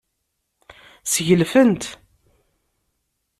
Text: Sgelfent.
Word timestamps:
Sgelfent. 1.11 1.83